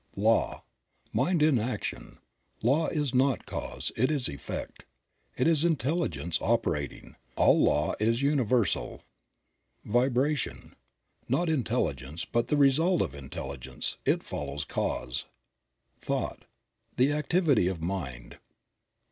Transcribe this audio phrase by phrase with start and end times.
[0.17, 0.63] Law.—
[1.13, 2.17] Mind in action;
[2.63, 4.83] law is not cause, it is effect.
[5.37, 7.17] It is intelligence operating.
[7.35, 9.03] All law is universal.
[9.03, 9.03] *s
[9.91, 10.75] Vibration.—
[11.29, 15.25] Not intelligence, but the result of intelligence, it follows cause.
[15.99, 16.45] Thought.—
[16.97, 18.39] The activity of Mind.